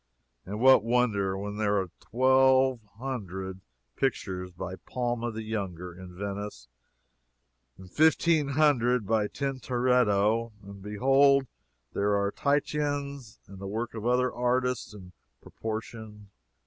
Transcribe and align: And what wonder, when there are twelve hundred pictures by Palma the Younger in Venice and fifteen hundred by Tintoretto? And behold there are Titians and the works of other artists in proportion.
And 0.47 0.59
what 0.59 0.83
wonder, 0.83 1.37
when 1.37 1.57
there 1.57 1.77
are 1.79 1.91
twelve 1.99 2.81
hundred 2.97 3.61
pictures 3.95 4.51
by 4.51 4.77
Palma 4.77 5.31
the 5.31 5.43
Younger 5.43 5.93
in 5.93 6.17
Venice 6.17 6.67
and 7.77 7.87
fifteen 7.87 8.47
hundred 8.47 9.05
by 9.05 9.27
Tintoretto? 9.27 10.53
And 10.63 10.81
behold 10.81 11.45
there 11.93 12.15
are 12.19 12.31
Titians 12.31 13.37
and 13.45 13.59
the 13.59 13.67
works 13.67 13.93
of 13.93 14.07
other 14.07 14.33
artists 14.33 14.91
in 14.95 15.11
proportion. 15.39 16.31